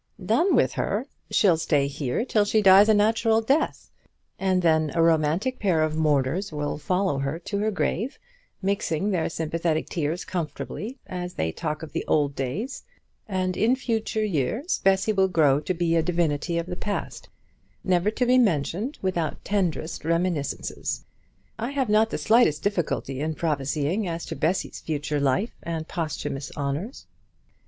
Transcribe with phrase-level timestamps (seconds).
[0.25, 1.05] "Done with her!
[1.29, 3.91] She'll stay here till she dies a natural death,
[4.39, 8.17] and then a romantic pair of mourners will follow her to her grave,
[8.63, 12.81] mixing their sympathetic tears comfortably as they talk of the old days;
[13.27, 17.29] and in future years, Bessy will grow to be a divinity of the past,
[17.83, 21.05] never to be mentioned without tenderest reminiscences.
[21.59, 26.51] I have not the slightest difficulty in prophesying as to Bessy's future life and posthumous
[26.57, 27.05] honours."